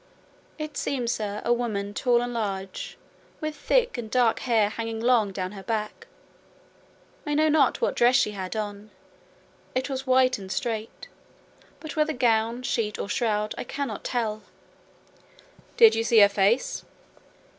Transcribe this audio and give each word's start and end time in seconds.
"It 0.57 0.77
seemed, 0.77 1.11
sir, 1.11 1.43
a 1.45 1.53
woman, 1.53 1.93
tall 1.93 2.21
and 2.23 2.33
large, 2.33 2.97
with 3.39 3.55
thick 3.55 3.99
and 3.99 4.09
dark 4.09 4.39
hair 4.39 4.69
hanging 4.69 4.99
long 4.99 5.31
down 5.31 5.51
her 5.51 5.61
back. 5.61 6.07
I 7.23 7.35
know 7.35 7.49
not 7.49 7.81
what 7.81 7.95
dress 7.97 8.15
she 8.15 8.31
had 8.31 8.55
on: 8.55 8.89
it 9.75 9.91
was 9.91 10.07
white 10.07 10.39
and 10.39 10.51
straight; 10.51 11.07
but 11.79 11.95
whether 11.95 12.13
gown, 12.13 12.63
sheet, 12.63 12.97
or 12.97 13.07
shroud, 13.09 13.53
I 13.59 13.63
cannot 13.63 14.03
tell." 14.03 14.41
"Did 15.77 15.93
you 15.93 16.03
see 16.03 16.17
her 16.21 16.29
face?" 16.29 16.83